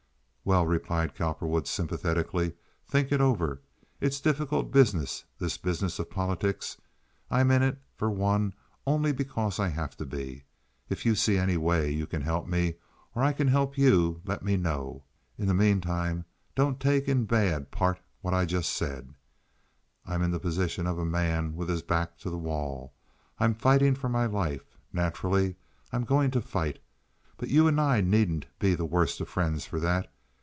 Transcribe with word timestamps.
"Well," 0.43 0.65
replied 0.65 1.13
Cowperwood, 1.15 1.67
sympathetically, 1.67 2.53
"think 2.87 3.11
it 3.11 3.21
over. 3.21 3.61
It's 4.01 4.19
difficult 4.19 4.71
business, 4.71 5.23
this 5.37 5.55
business 5.59 5.99
of 5.99 6.09
politics. 6.09 6.77
I'm 7.29 7.51
in 7.51 7.61
it, 7.61 7.77
for 7.95 8.09
one, 8.09 8.53
only 8.87 9.11
because 9.11 9.59
I 9.59 9.67
have 9.67 9.95
to 9.97 10.05
be. 10.05 10.45
If 10.89 11.05
you 11.05 11.13
see 11.13 11.37
any 11.37 11.57
way 11.57 11.91
you 11.91 12.07
can 12.07 12.23
help 12.23 12.47
me, 12.47 12.73
or 13.13 13.21
I 13.23 13.33
can 13.33 13.47
help 13.49 13.77
you, 13.77 14.19
let 14.25 14.43
me 14.43 14.57
know. 14.57 15.03
In 15.37 15.45
the 15.45 15.53
mean 15.53 15.79
time 15.79 16.25
don't 16.55 16.79
take 16.79 17.07
in 17.07 17.25
bad 17.25 17.69
part 17.69 17.99
what 18.21 18.33
I've 18.33 18.47
just 18.47 18.71
said. 18.73 19.13
I'm 20.07 20.23
in 20.23 20.31
the 20.31 20.39
position 20.39 20.87
of 20.87 20.97
a 20.97 21.05
man 21.05 21.55
with 21.55 21.69
his 21.69 21.83
hack 21.87 22.17
to 22.17 22.31
the 22.31 22.37
wall. 22.39 22.95
I'm 23.39 23.53
fighting 23.53 23.93
for 23.93 24.09
my 24.09 24.25
life. 24.25 24.75
Naturally, 24.91 25.55
I'm 25.93 26.03
going 26.03 26.31
to 26.31 26.41
fight. 26.41 26.79
But 27.37 27.49
you 27.49 27.67
and 27.67 27.79
I 27.79 28.01
needn't 28.01 28.47
be 28.57 28.73
the 28.73 28.85
worse 28.85 29.19
friends 29.19 29.65
for 29.67 29.79
that. 29.79 30.11